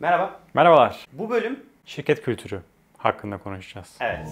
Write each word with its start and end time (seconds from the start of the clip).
Merhaba. 0.00 0.40
Merhabalar. 0.54 1.06
Bu 1.12 1.30
bölüm 1.30 1.64
Şirket 1.84 2.22
kültürü 2.22 2.60
hakkında 2.98 3.38
konuşacağız. 3.38 3.96
evet. 4.00 4.28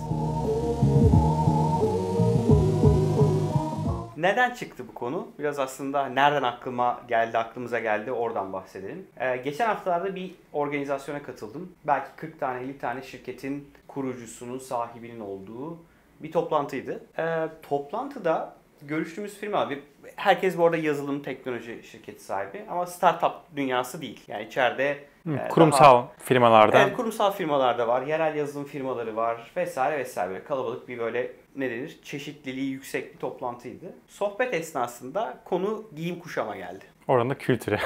Neden 4.17 4.55
çıktı 4.55 4.89
bu 4.89 4.95
konu? 4.95 5.29
Biraz 5.39 5.58
aslında 5.58 6.07
nereden 6.07 6.42
aklıma 6.42 7.00
geldi, 7.08 7.39
aklımıza 7.39 7.79
geldi 7.79 8.12
oradan 8.12 8.53
bahsedelim. 8.53 9.07
Ee, 9.21 9.37
geçen 9.37 9.66
haftalarda 9.66 10.14
bir 10.14 10.35
organizasyona 10.53 11.23
katıldım. 11.23 11.73
Belki 11.87 12.09
40 12.17 12.41
tane 12.41 12.61
50 12.61 12.79
tane 12.79 13.03
şirketin 13.03 13.73
kurucusunun, 13.89 14.59
sahibinin 14.59 15.21
olduğu 15.21 15.79
bir 16.21 16.33
toplantıydı. 16.33 17.01
Ee, 17.19 17.49
toplantıda 17.69 18.57
görüştüğümüz 18.83 19.39
firma 19.39 19.71
bir 19.71 19.79
herkes 20.17 20.59
bu 20.59 20.65
arada 20.65 20.77
yazılım 20.77 21.23
teknoloji 21.23 21.83
şirketi 21.83 22.25
sahibi 22.25 22.65
ama 22.71 22.87
startup 22.87 23.33
dünyası 23.57 24.01
değil. 24.03 24.25
Yani 24.29 24.45
içeride 24.45 24.99
Hı, 25.27 25.32
e, 25.32 25.36
daha- 25.38 25.48
Kurumsal 25.48 26.06
firmalardan 26.18 26.86
Evet, 26.86 26.96
kurumsal 26.96 27.32
firmalarda 27.32 27.88
var, 27.88 28.02
yerel 28.02 28.37
yazılım 28.37 28.65
firmaları 28.66 29.16
var 29.16 29.52
vesaire 29.56 29.98
vesaire. 29.98 30.30
Böyle 30.30 30.45
kalabalık 30.45 30.88
bir 30.88 30.98
böyle 30.98 31.32
ne 31.56 31.70
denir? 31.70 31.98
Çeşitliliği 32.02 32.70
yüksek 32.70 33.15
bir 33.15 33.19
toplantıydı. 33.19 33.87
Sohbet 34.09 34.55
esnasında 34.55 35.38
konu 35.45 35.84
giyim 35.96 36.18
kuşama 36.18 36.56
geldi. 36.56 36.84
oradan 37.09 37.30
da 37.30 37.38
kültüre 37.38 37.79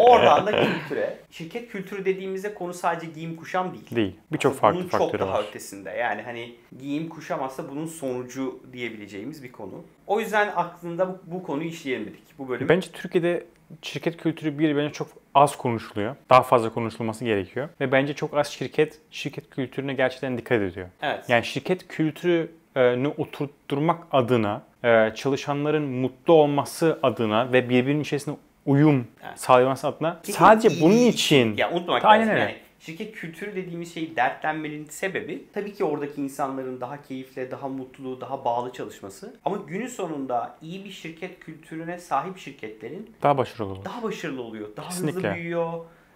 Oradan 0.00 0.46
da 0.46 0.50
kültüre. 0.64 1.16
Şirket 1.30 1.68
kültürü 1.72 2.04
dediğimizde 2.04 2.54
konu 2.54 2.74
sadece 2.74 3.06
giyim 3.12 3.36
kuşam 3.36 3.72
değil. 3.72 3.96
değil. 3.96 4.16
Birçok 4.32 4.54
farklı 4.54 4.80
bunun 4.80 4.88
faktörü 4.88 5.18
çok 5.18 5.20
daha 5.28 5.38
var. 5.38 5.44
ötesinde. 5.48 5.90
Yani 5.90 6.22
hani 6.22 6.56
giyim 6.78 7.08
kuşam 7.08 7.42
aslında 7.42 7.68
bunun 7.70 7.86
sonucu 7.86 8.60
diyebileceğimiz 8.72 9.42
bir 9.42 9.52
konu. 9.52 9.82
O 10.06 10.20
yüzden 10.20 10.52
aklında 10.56 11.08
bu, 11.08 11.18
bu 11.26 11.42
konuyu 11.42 11.68
işleyelim 11.68 12.06
dedik. 12.06 12.38
Bu 12.38 12.48
bölüm 12.48 12.68
Bence 12.68 12.88
Türkiye'de 12.92 13.46
şirket 13.82 14.16
kültürü 14.16 14.58
bir 14.58 14.76
bence 14.76 14.92
çok 14.92 15.08
az 15.34 15.56
konuşuluyor. 15.56 16.16
Daha 16.30 16.42
fazla 16.42 16.72
konuşulması 16.72 17.24
gerekiyor. 17.24 17.68
Ve 17.80 17.92
bence 17.92 18.14
çok 18.14 18.36
az 18.36 18.48
şirket 18.48 18.98
şirket 19.10 19.50
kültürüne 19.50 19.94
gerçekten 19.94 20.38
dikkat 20.38 20.60
ediyor. 20.62 20.86
evet. 21.02 21.24
Yani 21.28 21.44
şirket 21.44 21.88
kültürünü 21.88 23.08
oturtturmak 23.18 24.02
adına, 24.12 24.62
e, 24.84 25.12
çalışanların 25.14 25.82
mutlu 25.82 26.32
olması 26.34 26.98
adına 27.02 27.52
ve 27.52 27.68
birbirinin 27.68 28.00
içerisinde 28.02 28.36
uyum 28.66 29.06
Evet. 29.26 29.40
sağlaması 29.40 29.86
adına 29.88 30.20
sadece 30.24 30.80
bunun 30.80 30.96
için 30.96 31.56
Ya 31.56 31.70
unutmamak 31.72 32.04
Aynen 32.04 32.28
lazım. 32.28 32.40
Yani 32.40 32.54
şirket 32.78 33.12
kültürü 33.12 33.56
dediğimiz 33.56 33.94
şey 33.94 34.16
dertlenmenin 34.16 34.84
sebebi 34.84 35.44
tabii 35.54 35.74
ki 35.74 35.84
oradaki 35.84 36.20
insanların 36.22 36.80
daha 36.80 37.02
keyifli, 37.02 37.50
daha 37.50 37.68
mutlu, 37.68 38.20
daha 38.20 38.44
bağlı 38.44 38.72
çalışması. 38.72 39.36
Ama 39.44 39.56
günün 39.56 39.86
sonunda 39.86 40.58
iyi 40.62 40.84
bir 40.84 40.90
şirket 40.90 41.40
kültürüne 41.40 41.98
sahip 41.98 42.38
şirketlerin 42.38 43.10
daha 43.22 43.38
başarılı 43.38 43.72
olur. 43.72 43.84
daha 43.84 44.02
başarılı 44.02 44.42
oluyor. 44.42 44.68
Daha 44.76 44.88
hızlı 44.90 45.06
Kesinlikle. 45.06 45.34
büyüyor. 45.34 45.72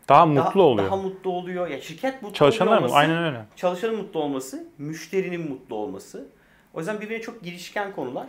Daha 0.09 0.19
daha- 0.19 0.27
mutlu 0.27 0.63
oluyor. 0.63 0.87
Daha 0.91 0.97
mutlu 0.97 1.31
oluyor. 1.31 1.69
Ya 1.69 1.81
şirket 1.81 2.23
mutlu 2.23 2.35
Çalışanlar 2.37 2.73
oluyor 2.73 2.81
olması, 2.83 2.97
Aynen 2.97 3.25
öyle. 3.25 3.45
Çalışanın 3.57 3.97
mutlu 3.97 4.21
olması, 4.21 4.69
müşterinin 4.79 5.51
mutlu 5.51 5.77
olması. 5.77 6.29
O 6.75 6.79
yüzden 6.79 7.01
birbirine 7.01 7.21
çok 7.23 7.43
girişken 7.43 7.93
konular. 7.93 8.27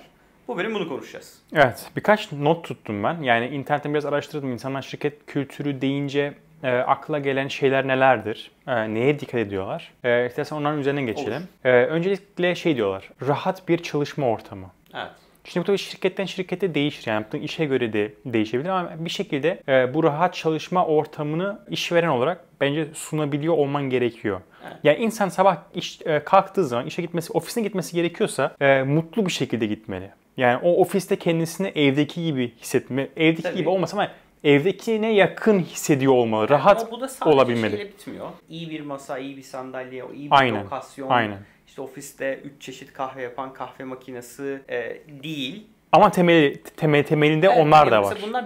Bu 0.47 0.57
bölüm 0.57 0.73
bunu 0.75 0.89
konuşacağız. 0.89 1.39
Evet, 1.53 1.91
birkaç 1.95 2.31
not 2.31 2.63
tuttum 2.65 3.03
ben. 3.03 3.21
Yani 3.21 3.47
internetten 3.47 3.93
biraz 3.93 4.05
araştırdım. 4.05 4.51
İnsanlar 4.51 4.81
şirket 4.81 5.25
kültürü 5.25 5.81
deyince 5.81 6.33
e, 6.63 6.71
akla 6.71 7.19
gelen 7.19 7.47
şeyler 7.47 7.87
nelerdir? 7.87 8.51
E, 8.67 8.93
neye 8.93 9.19
dikkat 9.19 9.35
ediyorlar? 9.35 9.91
E, 10.03 10.25
istersen 10.27 10.55
onların 10.55 10.79
üzerinden 10.79 11.05
geçelim. 11.05 11.43
E, 11.63 11.71
öncelikle 11.71 12.55
şey 12.55 12.75
diyorlar, 12.75 13.09
rahat 13.27 13.67
bir 13.67 13.77
çalışma 13.77 14.27
ortamı. 14.27 14.67
Evet. 14.93 15.11
Şimdi 15.43 15.63
bu 15.63 15.67
tabii 15.67 15.77
şirketten 15.77 16.25
şirkete 16.25 16.75
değişir. 16.75 17.07
Yani 17.07 17.21
yaptığın 17.21 17.39
işe 17.39 17.65
göre 17.65 17.93
de 17.93 18.13
değişebilir 18.25 18.69
ama 18.69 18.91
bir 18.99 19.09
şekilde 19.09 19.61
e, 19.67 19.93
bu 19.93 20.03
rahat 20.03 20.33
çalışma 20.33 20.85
ortamını 20.85 21.59
işveren 21.69 22.07
olarak 22.07 22.45
bence 22.61 22.87
sunabiliyor 22.93 23.57
olman 23.57 23.89
gerekiyor. 23.89 24.41
Evet. 24.63 24.75
Yani 24.83 24.97
insan 24.97 25.29
sabah 25.29 25.57
iş, 25.75 26.01
e, 26.05 26.19
kalktığı 26.23 26.65
zaman 26.65 26.85
işe 26.85 27.01
gitmesi, 27.01 27.33
ofisine 27.33 27.63
gitmesi 27.63 27.95
gerekiyorsa 27.95 28.55
e, 28.61 28.83
mutlu 28.83 29.25
bir 29.25 29.31
şekilde 29.31 29.65
gitmeli. 29.65 30.09
Yani 30.37 30.59
o 30.63 30.81
ofiste 30.81 31.15
kendisini 31.15 31.67
evdeki 31.67 32.23
gibi 32.23 32.53
hissetme, 32.61 33.07
evdeki 33.17 33.43
Tabii. 33.43 33.57
gibi 33.57 33.69
olmasa 33.69 33.97
ama 33.97 34.07
evdekine 34.43 35.13
yakın 35.13 35.59
hissediyor 35.59 36.13
olmalı. 36.13 36.49
Rahat 36.49 36.81
Ama 36.81 36.91
bu 36.91 37.01
da 37.01 37.07
sadece 37.07 37.35
olabilmeli. 37.35 37.71
şeyle 37.77 37.89
bitmiyor. 37.89 38.29
İyi 38.49 38.69
bir 38.69 38.81
masa, 38.81 39.17
iyi 39.17 39.37
bir 39.37 39.41
sandalye, 39.43 40.03
iyi 40.15 40.31
bir 40.31 40.35
Aynen, 40.35 40.63
lokasyon. 40.63 41.09
aynen. 41.09 41.37
İşte 41.67 41.81
ofiste 41.81 42.39
3 42.43 42.61
çeşit 42.61 42.93
kahve 42.93 43.21
yapan 43.21 43.53
kahve 43.53 43.83
makinesi 43.83 44.61
e, 44.69 44.97
değil. 45.23 45.67
Ama 45.91 46.11
temeli, 46.11 46.63
temel, 46.63 47.03
temelinde 47.03 47.47
Evet, 47.47 47.57
onlar 47.59 47.91
da 47.91 48.03
var. 48.03 48.17
Bunlar 48.27 48.45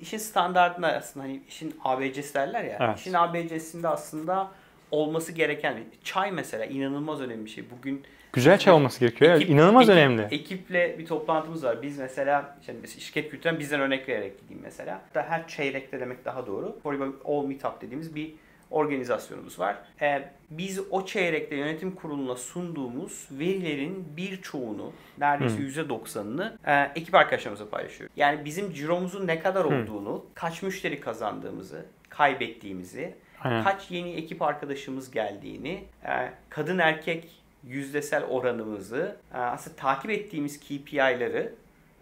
işin 0.00 0.18
standartında 0.18 0.88
aslında 0.92 1.26
hani 1.26 1.42
işin 1.48 1.74
ABC'si 1.84 2.34
derler 2.34 2.64
ya. 2.64 2.78
Evet. 2.80 2.98
İşin 2.98 3.12
ABC'sinde 3.14 3.88
aslında 3.88 4.48
olması 4.94 5.32
gereken 5.32 5.74
çay 6.04 6.32
mesela 6.32 6.64
inanılmaz 6.64 7.20
önemli 7.20 7.44
bir 7.44 7.50
şey. 7.50 7.64
Bugün 7.78 8.02
Güzel 8.32 8.58
çay 8.58 8.74
olması 8.74 9.00
gerekiyor. 9.00 9.34
Ekip- 9.34 9.48
İnanılmaz 9.50 9.88
ekip- 9.88 9.92
önemli. 9.92 10.22
Ekiple 10.22 10.98
bir 10.98 11.06
toplantımız 11.06 11.64
var. 11.64 11.82
Biz 11.82 11.98
mesela 11.98 12.56
işte 12.60 12.74
şirket 13.00 13.30
kültüründen 13.30 13.60
bizden 13.60 13.80
örnek 13.80 14.08
vererek 14.08 14.40
gideyim 14.40 14.62
mesela. 14.62 15.00
Da 15.14 15.22
her 15.28 15.48
çeyrekte 15.48 16.00
demek 16.00 16.24
daha 16.24 16.46
doğru. 16.46 16.78
For 16.82 16.94
All 17.24 17.44
Meetup 17.46 17.80
dediğimiz 17.82 18.14
bir 18.14 18.32
organizasyonumuz 18.70 19.58
var. 19.58 19.76
Ee, 20.02 20.22
biz 20.50 20.80
o 20.90 21.06
çeyrekte 21.06 21.56
yönetim 21.56 21.94
kuruluna 21.94 22.36
sunduğumuz 22.36 23.28
verilerin 23.30 24.04
birçoğunu, 24.16 24.92
neredeyse 25.18 25.62
%90'ını 25.62 26.52
e, 26.66 26.90
ekip 27.00 27.14
arkadaşlarımızla 27.14 27.68
paylaşıyoruz. 27.68 28.12
Yani 28.16 28.44
bizim 28.44 28.72
ciromuzun 28.72 29.26
ne 29.26 29.38
kadar 29.38 29.64
olduğunu, 29.64 30.24
kaç 30.34 30.62
müşteri 30.62 31.00
kazandığımızı, 31.00 31.84
kaybettiğimizi, 32.08 33.14
Aynen. 33.44 33.64
kaç 33.64 33.90
yeni 33.90 34.12
ekip 34.12 34.42
arkadaşımız 34.42 35.10
geldiğini, 35.10 35.84
e, 36.04 36.30
kadın 36.48 36.78
erkek 36.78 37.30
yüzdesel 37.66 38.24
oranımızı, 38.24 39.16
e, 39.34 39.38
aslında 39.38 39.76
takip 39.76 40.10
ettiğimiz 40.10 40.60
KPI'ları 40.60 41.52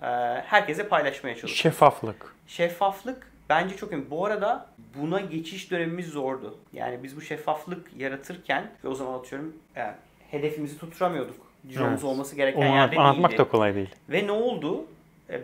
e, 0.02 0.06
herkese 0.46 0.88
paylaşmaya 0.88 1.34
çalışıyoruz. 1.34 1.56
Şeffaflık. 1.62 2.34
Şeffaflık 2.46 3.32
bence 3.48 3.76
çok 3.76 3.92
önemli. 3.92 4.10
Bu 4.10 4.26
arada 4.26 4.66
buna 5.00 5.20
geçiş 5.20 5.70
dönemimiz 5.70 6.06
zordu. 6.06 6.58
Yani 6.72 7.02
biz 7.02 7.16
bu 7.16 7.20
şeffaflık 7.20 7.90
yaratırken 7.98 8.70
ve 8.84 8.88
o 8.88 8.94
zaman 8.94 9.18
atıyorum 9.18 9.56
hedefimizi 10.30 10.78
tutturamıyorduk. 10.78 11.52
Ciromuz 11.68 11.92
Evet. 11.92 12.04
olması 12.04 12.36
gereken 12.36 12.60
Onu 12.60 12.74
yerde 12.76 12.96
anlatmak 12.96 13.30
değildi. 13.30 13.42
da 13.42 13.48
kolay 13.48 13.74
değil. 13.74 13.90
Ve 14.08 14.26
ne 14.26 14.32
oldu? 14.32 14.84
E, 15.30 15.40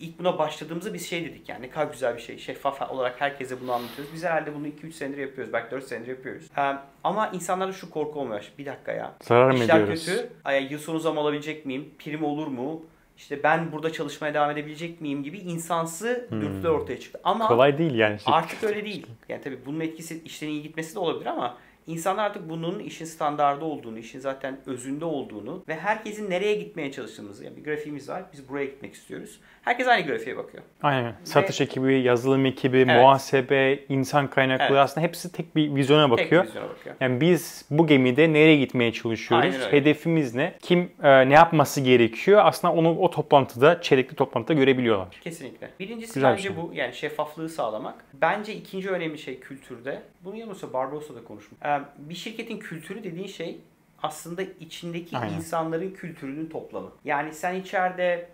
ilk 0.00 0.18
buna 0.18 0.38
başladığımızda 0.38 0.94
biz 0.94 1.08
şey 1.10 1.24
dedik 1.24 1.48
yani 1.48 1.62
ne 1.62 1.70
kadar 1.70 1.92
güzel 1.92 2.16
bir 2.16 2.20
şey. 2.22 2.38
Şeffaf 2.38 2.90
olarak 2.90 3.20
herkese 3.20 3.60
bunu 3.60 3.72
anlatıyoruz. 3.72 4.14
Biz 4.14 4.24
herhalde 4.24 4.54
bunu 4.54 4.66
2-3 4.66 4.92
senedir 4.92 5.18
yapıyoruz. 5.18 5.52
Belki 5.52 5.70
4 5.70 5.84
senedir 5.84 6.08
yapıyoruz. 6.08 6.44
E, 6.58 6.76
ama 7.04 7.28
insanlarda 7.28 7.72
şu 7.72 7.90
korku 7.90 8.20
olmuyor. 8.20 8.52
Bir 8.58 8.66
dakika 8.66 8.92
ya. 8.92 9.12
Zarar 9.22 9.50
mı 9.50 9.64
ediyoruz? 9.64 10.06
kötü. 10.06 10.28
Ay, 10.44 10.72
yıl 10.72 10.78
sonu 10.78 10.98
zam 10.98 11.18
alabilecek 11.18 11.66
miyim? 11.66 11.90
Prim 11.98 12.24
olur 12.24 12.46
mu? 12.46 12.82
İşte 13.16 13.42
ben 13.42 13.72
burada 13.72 13.92
çalışmaya 13.92 14.34
devam 14.34 14.50
edebilecek 14.50 15.00
miyim 15.00 15.22
gibi 15.22 15.38
insansı 15.38 16.28
dürtüler 16.30 16.68
ortaya 16.68 17.00
çıktı. 17.00 17.20
Ama 17.24 17.40
Hmm. 17.44 17.48
Kolay 17.56 17.78
değil 17.78 17.94
yani. 17.94 18.18
artık 18.26 18.64
öyle 18.64 18.84
değil. 18.84 19.06
Yani 19.28 19.42
tabii 19.42 19.58
bunun 19.66 19.80
etkisi 19.80 20.22
işlerin 20.24 20.50
iyi 20.52 20.62
gitmesi 20.62 20.94
de 20.94 20.98
olabilir 20.98 21.26
ama 21.26 21.56
insanlar 21.88 22.24
artık 22.24 22.48
bunun 22.48 22.78
işin 22.78 23.04
standardı 23.04 23.64
olduğunu, 23.64 23.98
işin 23.98 24.18
zaten 24.20 24.58
özünde 24.66 25.04
olduğunu 25.04 25.64
ve 25.68 25.74
herkesin 25.76 26.30
nereye 26.30 26.54
gitmeye 26.54 26.92
çalıştığımızı. 26.92 27.44
Yani 27.44 27.56
bir 27.56 27.64
grafiğimiz 27.64 28.08
var. 28.08 28.22
Biz 28.32 28.48
buraya 28.48 28.64
gitmek 28.64 28.94
istiyoruz. 28.94 29.40
Herkes 29.62 29.88
aynı 29.88 30.06
grafiğe 30.06 30.36
bakıyor. 30.36 30.62
Aynen. 30.82 31.14
Satış 31.24 31.60
ekibi, 31.60 32.00
yazılım 32.00 32.46
ekibi, 32.46 32.84
muhasebe, 32.84 33.78
insan 33.88 34.30
kaynakları 34.30 34.72
Evet. 34.72 34.80
aslında 34.80 35.06
hepsi 35.06 35.32
tek 35.32 35.56
bir 35.56 35.74
vizyona 35.74 36.02
Tek 36.16 36.24
bakıyor. 36.24 36.42
bir 36.42 36.48
vizyona 36.48 36.68
bakıyor. 36.68 36.96
Yani 37.00 37.20
biz 37.20 37.64
bu 37.70 37.86
gemide 37.86 38.32
nereye 38.32 38.56
gitmeye 38.56 38.92
çalışıyoruz? 38.92 39.54
Hedefimiz 39.70 40.34
ne? 40.34 40.54
Kim 40.62 40.92
e, 41.02 41.28
ne 41.28 41.34
yapması 41.34 41.80
gerekiyor? 41.80 42.42
Aslında 42.44 42.74
onu 42.74 42.98
o 42.98 43.10
toplantıda, 43.10 43.80
çeyrekli 43.82 44.16
toplantıda 44.16 44.54
görebiliyorlar. 44.54 45.08
Kesinlikle. 45.24 45.70
Birincisi 45.80 46.14
Güzel 46.14 46.32
bence 46.32 46.42
şey. 46.42 46.56
bu 46.56 46.70
yani 46.74 46.94
şeffaflığı 46.94 47.48
sağlamak. 47.48 48.04
Bence 48.14 48.54
ikinci 48.54 48.90
önemli 48.90 49.18
şey 49.18 49.40
kültürde. 49.40 50.02
Bunu 50.24 50.34
yanılmıyorsa 50.36 50.72
Barbaros'la 50.72 51.14
da 51.14 51.24
konuşmuş. 51.24 51.60
Ee, 51.64 51.77
bir 51.98 52.14
şirketin 52.14 52.58
kültürü 52.58 53.04
dediğin 53.04 53.26
şey 53.26 53.60
aslında 54.02 54.42
içindeki 54.42 55.18
Aynen. 55.18 55.34
insanların 55.34 55.90
kültürünün 55.90 56.46
toplamı. 56.46 56.90
Yani 57.04 57.34
sen 57.34 57.54
içeride 57.54 58.28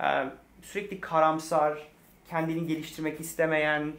e, 0.00 0.24
sürekli 0.62 1.00
karamsar, 1.00 1.78
kendini 2.28 2.66
geliştirmek 2.66 3.20
istemeyen, 3.20 3.92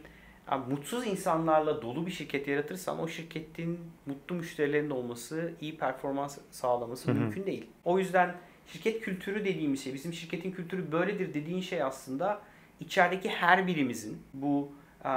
e, 0.52 0.56
mutsuz 0.56 1.06
insanlarla 1.06 1.82
dolu 1.82 2.06
bir 2.06 2.10
şirket 2.10 2.48
yaratırsan 2.48 3.00
o 3.00 3.08
şirketin 3.08 3.80
mutlu 4.06 4.34
müşterilerin 4.34 4.90
olması, 4.90 5.52
iyi 5.60 5.76
performans 5.76 6.38
sağlaması 6.50 7.14
mümkün 7.14 7.46
değil. 7.46 7.66
O 7.84 7.98
yüzden 7.98 8.34
şirket 8.66 9.00
kültürü 9.00 9.44
dediğimiz 9.44 9.84
şey, 9.84 9.94
bizim 9.94 10.12
şirketin 10.12 10.52
kültürü 10.52 10.92
böyledir 10.92 11.34
dediğin 11.34 11.60
şey 11.60 11.82
aslında 11.82 12.40
içerideki 12.80 13.28
her 13.28 13.66
birimizin 13.66 14.22
bu 14.34 14.72
e, 15.04 15.10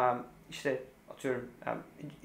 işte 0.49 0.83
atıyorum 1.15 1.45
e, 1.67 1.71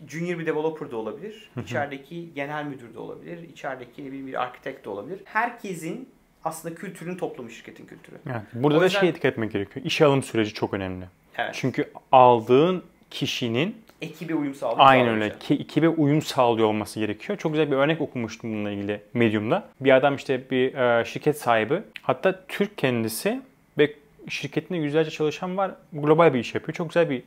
junior 0.08 0.38
bir 0.38 0.46
developer 0.46 0.90
da 0.90 0.96
olabilir, 0.96 1.50
içerideki 1.64 2.34
genel 2.34 2.64
müdür 2.64 2.94
de 2.94 2.98
olabilir, 2.98 3.48
içerideki 3.48 4.04
bileyim 4.06 4.26
bir 4.26 4.42
architect 4.42 4.84
de 4.84 4.90
olabilir. 4.90 5.20
Herkesin 5.25 6.08
aslında 6.44 6.75
kültürün 6.75 7.16
toplamı 7.16 7.50
şirketin 7.50 7.87
kültürü. 7.87 8.16
Evet. 8.26 8.42
Burada 8.52 8.78
O 8.78 8.81
da 8.81 8.84
yüzden- 8.84 9.00
şeye 9.00 9.14
dikkat 9.14 9.32
etmek 9.32 9.52
gerekiyor. 9.52 9.87
İşe 9.87 10.04
alım 10.04 10.22
süreci 10.22 10.54
çok 10.54 10.75
önemli. 10.75 11.04
Evet. 11.38 11.50
Çünkü 11.54 11.90
aldığın 12.12 12.82
kişinin 13.10 13.76
ekibe 14.02 14.34
uyum 14.34 14.54
sağlıyor. 14.54 14.78
Aynen 14.81 15.08
öyle. 15.08 15.38
Ki 15.38 15.54
ekibe 15.54 15.88
uyum 15.88 16.22
sağlıyor 16.22 16.69
olması 16.69 17.00
gerekiyor. 17.00 17.38
Çok 17.38 17.52
güzel 17.52 17.70
bir 17.70 17.76
örnek 17.76 18.00
okumuştum 18.00 18.52
bununla 18.52 18.70
ilgili 18.70 19.00
Medium'da. 19.14 19.69
Bir 19.81 19.96
adam 19.96 20.16
işte 20.16 20.50
bir 20.50 20.75
e, 20.75 21.04
şirket 21.04 21.40
sahibi. 21.40 21.82
Hatta 22.02 22.44
Türk 22.48 22.78
kendisi 22.78 23.40
ve 23.78 23.94
şirketinde 24.28 24.78
yüzlerce 24.78 25.10
çalışan 25.10 25.56
var. 25.56 25.70
Global 25.92 26.34
bir 26.34 26.38
iş 26.38 26.54
yapıyor. 26.54 26.75
Çok 26.76 26.88
güzel 26.88 27.10
bir 27.10 27.22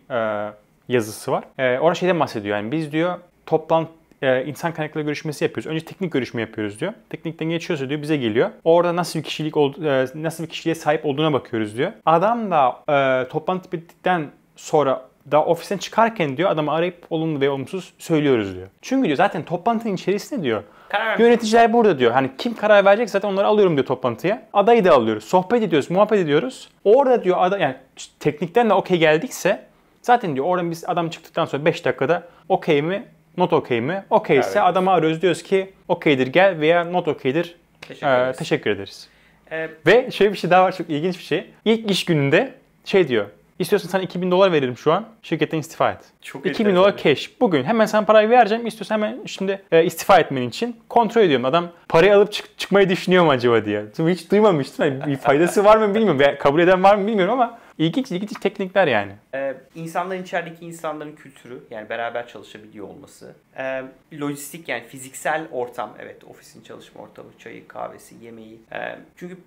e, 0.49 0.53
yazısı 0.89 1.31
var. 1.31 1.43
E, 1.57 1.79
orada 1.79 1.95
şeyden 1.95 2.19
bahsediyor. 2.19 2.57
Yani 2.57 2.71
biz 2.71 2.91
diyor 2.91 3.17
toplantı 3.45 3.91
e, 4.21 4.45
insan 4.45 4.73
kaynakları 4.73 5.03
görüşmesi 5.03 5.43
yapıyoruz. 5.43 5.71
Önce 5.71 5.85
teknik 5.85 6.11
görüşme 6.11 6.41
yapıyoruz 6.41 6.79
diyor. 6.79 6.93
Teknikten 7.09 7.49
geçiyorsa 7.49 7.89
diyor 7.89 8.01
bize 8.01 8.17
geliyor. 8.17 8.49
Orada 8.63 8.95
nasıl 8.95 9.19
bir 9.19 9.23
kişilik 9.23 9.57
e, 9.57 10.05
nasıl 10.15 10.43
bir 10.43 10.49
kişiliğe 10.49 10.75
sahip 10.75 11.05
olduğuna 11.05 11.33
bakıyoruz 11.33 11.77
diyor. 11.77 11.91
Adam 12.05 12.51
da 12.51 12.83
e, 12.89 13.27
toplantı 13.27 13.71
bittikten 13.71 14.27
sonra 14.55 15.01
da 15.31 15.45
ofisten 15.45 15.77
çıkarken 15.77 16.37
diyor 16.37 16.49
adamı 16.49 16.71
arayıp 16.71 17.05
olumlu 17.09 17.41
ve 17.41 17.49
olumsuz 17.49 17.93
söylüyoruz 17.97 18.55
diyor. 18.55 18.67
Çünkü 18.81 19.05
diyor 19.05 19.17
zaten 19.17 19.43
toplantının 19.43 19.93
içerisinde 19.93 20.43
diyor 20.43 20.63
Karar 20.89 21.19
yöneticiler 21.19 21.73
burada 21.73 21.99
diyor. 21.99 22.11
Hani 22.11 22.29
kim 22.37 22.55
karar 22.55 22.85
verecek 22.85 23.09
zaten 23.09 23.29
onları 23.29 23.47
alıyorum 23.47 23.75
diyor 23.75 23.85
toplantıya. 23.85 24.43
Adayı 24.53 24.85
da 24.85 24.93
alıyoruz. 24.93 25.23
Sohbet 25.23 25.63
ediyoruz, 25.63 25.89
muhabbet 25.89 26.19
ediyoruz. 26.19 26.69
Orada 26.83 27.23
diyor 27.23 27.37
ada 27.39 27.57
yani 27.57 27.75
teknikten 28.19 28.69
de 28.69 28.73
okey 28.73 28.97
geldikse 28.97 29.65
zaten 30.03 30.35
diyor 30.35 30.45
oradan 30.45 30.71
biz 30.71 30.83
adam 30.89 31.09
çıktıktan 31.09 31.45
sonra 31.45 31.65
5 31.65 31.85
dakikada 31.85 32.23
okey 32.49 32.81
mi 32.81 33.05
not 33.37 33.53
okey 33.53 33.81
mi? 33.81 34.03
Okeyse 34.09 34.49
Evet. 34.59 34.63
adamı 34.69 34.91
arıyoruz 34.91 35.21
diyoruz 35.21 35.43
ki 35.43 35.73
okeydir 35.87 36.27
gel 36.27 36.59
veya 36.59 36.83
not 36.83 37.07
okeydir. 37.07 37.55
Teşekkür 37.81 38.07
Ee, 38.07 38.21
ederiz. 38.21 38.37
teşekkür 38.37 38.69
ederiz. 38.71 39.07
Ee, 39.51 39.69
Ve 39.87 40.11
şöyle 40.11 40.31
bir 40.33 40.37
şey 40.37 40.49
daha 40.49 40.63
var 40.63 40.75
çok 40.75 40.89
ilginç 40.89 41.17
bir 41.17 41.23
şey. 41.23 41.45
İlk 41.65 41.91
iş 41.91 42.05
gününde 42.05 42.53
şey 42.85 43.07
diyor. 43.07 43.25
İstiyorsan 43.59 43.89
sana 43.89 44.01
2000 44.01 44.31
dolar 44.31 44.51
veririm 44.51 44.77
şu 44.77 44.93
an. 44.93 45.05
Şirketten 45.21 45.57
istifa 45.57 45.91
et. 45.91 45.99
Çok 46.21 46.45
2000 46.45 46.75
dolar 46.75 46.97
cash. 46.97 47.31
Bugün 47.41 47.63
hemen 47.63 47.85
sana 47.85 48.05
parayı 48.05 48.29
vereceğim. 48.29 48.67
İstiyorsan 48.67 48.95
hemen 48.95 49.19
şimdi 49.25 49.61
e, 49.71 49.83
istifa 49.85 50.19
etmen 50.19 50.41
için 50.41 50.77
kontrol 50.89 51.21
ediyorum. 51.21 51.45
Adam 51.45 51.67
parayı 51.89 52.15
alıp 52.15 52.31
çık- 52.31 52.57
çıkmayı 52.59 52.89
düşünüyor 52.89 53.23
mu 53.25 53.31
acaba 53.31 53.65
diye. 53.65 53.85
Hiç 53.99 54.31
duymamıştım. 54.31 54.85
Yani 54.85 55.05
bir 55.11 55.17
faydası 55.17 55.63
var 55.65 55.77
mı 55.77 55.95
bilmiyorum. 55.95 56.19
Veya 56.19 56.37
kabul 56.37 56.59
eden 56.59 56.83
var 56.83 56.95
mı 56.95 57.07
bilmiyorum 57.07 57.33
ama 57.33 57.59
ilginç 57.77 58.11
ilginç 58.11 58.33
teknikler 58.41 58.87
yani. 58.87 59.11
Ee, 59.33 59.53
insanların 59.75 60.23
içerideki 60.23 60.65
insanların 60.65 61.15
kültürü 61.15 61.63
yani 61.71 61.89
beraber 61.89 62.27
çalışabiliyor 62.27 62.87
olması. 62.87 63.35
Ee, 63.57 63.83
lojistik 64.21 64.69
yani 64.69 64.83
fiziksel 64.83 65.47
ortam 65.51 65.93
evet 65.99 66.23
ofisin 66.23 66.63
çalışma 66.63 67.01
ortamı, 67.01 67.29
çayı, 67.39 67.67
kahvesi, 67.67 68.15
yemeği. 68.21 68.61
Ee, 68.73 68.95
çünkü 69.17 69.37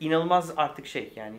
inanılmaz 0.00 0.52
artık 0.56 0.86
şey 0.86 1.12
yani 1.16 1.36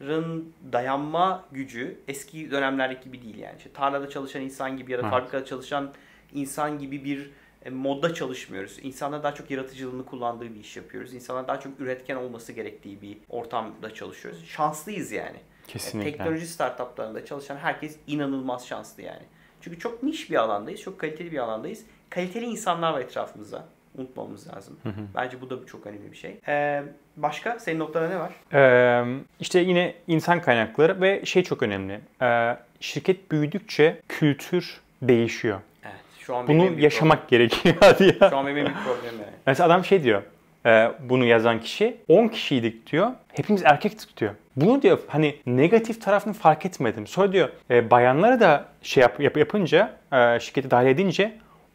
insanların 0.00 0.52
dayanma 0.72 1.44
gücü 1.52 1.98
eski 2.08 2.50
dönemlerdeki 2.50 3.04
gibi 3.04 3.22
değil 3.22 3.38
yani. 3.38 3.56
İşte 3.58 3.72
tarlada 3.72 4.10
çalışan 4.10 4.42
insan 4.42 4.76
gibi 4.76 4.92
ya 4.92 4.98
da 4.98 5.10
fabrikada 5.10 5.44
çalışan 5.44 5.92
insan 6.32 6.78
gibi 6.78 7.04
bir 7.04 7.30
e, 7.64 7.70
modda 7.70 8.14
çalışmıyoruz. 8.14 8.78
İnsanlar 8.82 9.22
daha 9.22 9.34
çok 9.34 9.50
yaratıcılığını 9.50 10.04
kullandığı 10.04 10.54
bir 10.54 10.60
iş 10.60 10.76
yapıyoruz. 10.76 11.14
İnsanlar 11.14 11.48
daha 11.48 11.60
çok 11.60 11.80
üretken 11.80 12.16
olması 12.16 12.52
gerektiği 12.52 13.02
bir 13.02 13.18
ortamda 13.28 13.94
çalışıyoruz. 13.94 14.44
Şanslıyız 14.44 15.12
yani. 15.12 15.38
Kesinlikle. 15.66 16.10
Teknoloji 16.10 16.46
startuplarında 16.46 17.24
çalışan 17.24 17.56
herkes 17.56 17.96
inanılmaz 18.06 18.66
şanslı 18.66 19.02
yani. 19.02 19.22
Çünkü 19.60 19.78
çok 19.78 20.02
niş 20.02 20.30
bir 20.30 20.36
alandayız, 20.36 20.80
çok 20.80 20.98
kaliteli 20.98 21.32
bir 21.32 21.38
alandayız. 21.38 21.84
Kaliteli 22.10 22.44
insanlar 22.44 22.92
var 22.92 23.00
etrafımızda. 23.00 23.68
Unutmamamız 23.98 24.48
lazım. 24.48 24.76
Bence 25.14 25.40
bu 25.40 25.50
da 25.50 25.66
çok 25.66 25.86
önemli 25.86 26.12
bir 26.12 26.16
şey. 26.16 26.36
Ee, 26.48 26.82
başka? 27.16 27.58
Senin 27.58 27.78
noktada 27.78 28.08
ne 28.08 28.18
var? 28.18 28.32
Ee, 28.52 29.04
işte 29.40 29.60
yine 29.60 29.94
insan 30.08 30.40
kaynakları 30.42 31.00
ve 31.00 31.24
şey 31.24 31.42
çok 31.42 31.62
önemli. 31.62 32.00
Ee, 32.22 32.56
şirket 32.80 33.30
büyüdükçe 33.30 34.00
kültür 34.08 34.80
değişiyor. 35.02 35.60
Evet. 35.84 35.94
Şu 36.18 36.36
an 36.36 36.48
Bunu 36.48 36.80
yaşamak 36.80 37.28
gerekiyor 37.28 37.74
hadi 37.80 38.04
ya. 38.04 38.12
problem. 38.12 38.30
Şu 38.30 38.36
an 38.36 38.46
benim 38.46 38.56
en 38.58 38.64
büyük 38.66 38.78
problemim 38.84 39.20
yani. 39.20 39.32
Mesela 39.46 39.66
adam 39.66 39.84
şey 39.84 40.02
diyor. 40.02 40.22
e, 40.66 40.92
bunu 41.00 41.24
yazan 41.24 41.60
kişi 41.60 41.96
10 42.08 42.28
kişiydik 42.28 42.92
diyor. 42.92 43.10
Hepimiz 43.32 43.62
erkektik 43.64 44.16
diyor. 44.16 44.34
Bunu 44.56 44.82
diyor 44.82 44.98
hani 45.08 45.36
negatif 45.46 46.02
tarafını 46.02 46.32
fark 46.32 46.66
etmedim. 46.66 47.06
Sonra 47.06 47.32
diyor 47.32 47.48
e, 47.70 47.90
bayanları 47.90 48.40
da 48.40 48.64
şey 48.82 49.00
yap, 49.00 49.20
yap- 49.20 49.36
yapınca 49.36 49.92
e, 50.12 50.40
şirkete 50.40 50.70
dahil 50.70 50.86
edince 50.86 51.32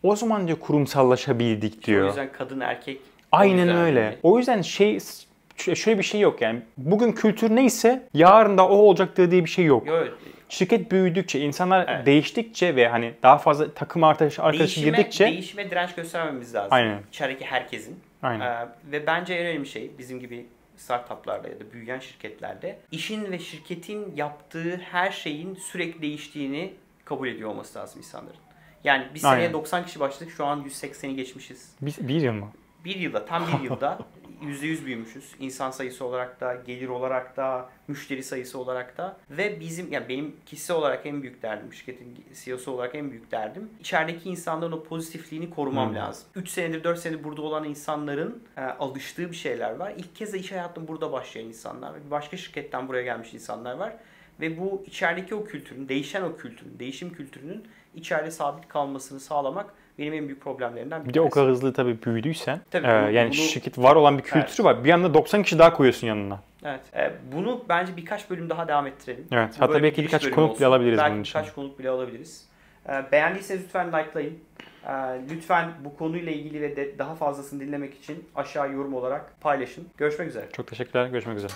o 0.09 0.15
zaman 0.15 0.47
diyor 0.47 0.59
kurumsallaşabildik 0.59 1.77
O 1.83 1.85
diyor. 1.85 2.07
yüzden 2.07 2.29
kadın 2.31 2.59
erkek. 2.59 2.97
o 2.97 3.37
Aynen 3.37 3.69
öyle. 3.77 3.99
yani. 3.99 4.15
O 4.23 4.37
yüzden 4.37 4.61
şey 4.61 4.99
şöyle 5.57 5.97
bir 5.97 6.03
şey 6.03 6.21
yok 6.21 6.41
yani. 6.41 6.61
Bugün 6.77 7.11
kültür 7.11 7.55
neyse 7.55 8.07
yarın 8.13 8.57
da 8.57 8.67
o 8.67 8.75
olacak 8.75 9.17
diye 9.17 9.31
bir 9.31 9.49
şey 9.49 9.65
yok. 9.65 9.87
Yo, 9.87 9.95
yo, 9.95 10.05
Şirket 10.49 10.91
büyüdükçe, 10.91 11.39
insanlar 11.39 11.85
Evet. 11.89 12.05
değiştikçe 12.05 12.75
ve 12.75 12.87
hani 12.87 13.13
daha 13.23 13.37
fazla 13.37 13.73
takım 13.73 14.03
arkadaşı, 14.03 14.43
arkadaşı 14.43 14.75
değişime, 14.75 14.97
girdikçe 14.97 15.25
değişime 15.25 15.71
direnç 15.71 15.95
göstermemiz 15.95 16.55
lazım. 16.55 16.69
Aynen. 16.73 16.99
İçerideki 17.11 17.45
herkesin. 17.45 17.99
Aynen. 18.23 18.45
Ee, 18.45 18.67
ve 18.91 19.07
bence 19.07 19.33
en 19.33 19.45
önemli 19.45 19.67
şey 19.67 19.91
bizim 19.97 20.19
gibi 20.19 20.45
startuplarda 20.77 21.47
ya 21.47 21.59
da 21.59 21.71
büyüyen 21.73 21.99
şirketlerde 21.99 22.77
işin 22.91 23.31
ve 23.31 23.39
şirketin 23.39 24.13
yaptığı 24.15 24.77
her 24.91 25.11
şeyin 25.11 25.55
sürekli 25.55 26.01
değiştiğini 26.01 26.73
kabul 27.05 27.27
ediyor 27.27 27.49
olması 27.49 27.79
lazım 27.79 27.99
insanların. 28.01 28.35
Yani 28.85 29.07
bir 29.13 29.19
seneye 29.19 29.37
Aynen. 29.37 29.53
90 29.53 29.85
kişi 29.85 29.99
başladık 29.99 30.33
şu 30.37 30.45
an 30.45 30.63
180'i 30.63 31.15
geçmişiz. 31.15 31.75
bir, 31.81 31.95
bir 31.99 32.21
yıl 32.21 32.33
mı? 32.33 32.47
Bir 32.85 32.95
yılda 32.95 33.25
tam 33.25 33.43
bir 33.47 33.63
yılda 33.63 33.99
%100 34.43 34.85
büyümüşüz. 34.85 35.31
İnsan 35.39 35.71
sayısı 35.71 36.05
olarak 36.05 36.41
da, 36.41 36.55
gelir 36.55 36.87
olarak 36.87 37.37
da, 37.37 37.69
müşteri 37.87 38.23
sayısı 38.23 38.59
olarak 38.59 38.97
da 38.97 39.17
ve 39.29 39.59
bizim 39.59 39.91
yani 39.91 40.09
benim 40.09 40.35
kişisel 40.45 40.77
olarak 40.77 41.05
en 41.05 41.21
büyük 41.21 41.41
derdim, 41.41 41.73
şirketin 41.73 42.25
CEO'su 42.43 42.71
olarak 42.71 42.95
en 42.95 43.11
büyük 43.11 43.31
derdim 43.31 43.69
içerideki 43.79 44.29
insanların 44.29 44.71
o 44.71 44.83
pozitifliğini 44.83 45.49
korumam 45.49 45.89
Hmm. 45.89 45.95
lazım. 45.95 46.27
3 46.35 46.49
senedir 46.49 46.83
4 46.83 46.99
senedir 46.99 47.23
burada 47.23 47.41
olan 47.41 47.63
insanların 47.63 48.43
e, 48.57 48.61
alıştığı 48.61 49.31
bir 49.31 49.35
şeyler 49.35 49.75
var. 49.75 49.93
İlk 49.97 50.15
kez 50.15 50.33
de 50.33 50.39
iş 50.39 50.51
hayatında 50.51 50.87
burada 50.87 51.11
başlayan 51.11 51.45
insanlar. 51.45 52.05
Bir 52.05 52.11
başka 52.11 52.37
şirketten 52.37 52.87
buraya 52.87 53.03
gelmiş 53.03 53.33
insanlar 53.33 53.73
var. 53.75 53.93
Ve 54.41 54.59
bu 54.59 54.83
içerideki 54.87 55.35
o 55.35 55.45
kültürün, 55.45 55.89
değişen 55.89 56.21
o 56.21 56.35
kültürün, 56.35 56.79
değişim 56.79 57.13
kültürünün 57.13 57.63
içeride 57.95 58.31
sabit 58.31 58.67
kalmasını 58.67 59.19
sağlamak 59.19 59.65
benim 59.99 60.13
en 60.13 60.27
büyük 60.27 60.41
problemlerimden 60.41 61.03
bir 61.03 61.09
Bir 61.09 61.13
de 61.13 61.21
o 61.21 61.29
kadar 61.29 61.49
hızlı 61.49 61.73
tabii 61.73 61.97
büyüdüysen, 62.05 62.61
Tabii 62.71 62.87
e, 62.87 62.89
yani 62.89 63.27
bunu- 63.27 63.33
şirket 63.33 63.77
var 63.77 63.95
olan 63.95 64.17
bir 64.17 64.23
kültürü 64.23 64.41
Evet. 64.45 64.63
var. 64.63 64.83
Bir 64.83 64.89
anda 64.89 65.13
90 65.13 65.43
kişi 65.43 65.59
daha 65.59 65.73
koyuyorsun 65.73 66.07
yanına. 66.07 66.39
Evet. 66.65 66.81
Ee, 66.95 67.11
bunu 67.35 67.63
bence 67.69 67.97
birkaç 67.97 68.29
bölüm 68.29 68.49
daha 68.49 68.67
devam 68.67 68.87
ettirelim. 68.87 69.27
Evet. 69.31 69.53
Hatta 69.59 69.73
böyle 69.73 69.83
belki 69.83 69.97
bir 70.01 70.07
birkaç 70.07 70.29
konuk 70.29 70.49
olsun. 70.49 70.57
bile 70.59 70.65
alabiliriz 70.67 70.97
belki 70.99 71.11
bunun 71.13 71.21
için. 71.21 71.39
birkaç 71.41 71.55
konuk 71.55 71.79
bile 71.79 71.89
alabiliriz. 71.89 72.45
Ee, 72.89 73.03
beğendiyseniz 73.11 73.63
lütfen 73.63 73.87
likelayın. 73.87 74.39
Ee, 74.87 74.91
lütfen 75.31 75.71
bu 75.85 75.97
konuyla 75.97 76.31
ilgili 76.31 76.61
ve 76.61 76.75
de 76.75 76.99
daha 76.99 77.15
fazlasını 77.15 77.59
dinlemek 77.59 77.93
için 77.93 78.25
aşağı 78.35 78.73
yorum 78.73 78.93
olarak 78.93 79.41
paylaşın. 79.41 79.87
Görüşmek 79.97 80.27
üzere. 80.27 80.45
Çok 80.53 80.67
teşekkürler. 80.67 81.07
Görüşmek 81.07 81.37
üzere. 81.37 81.51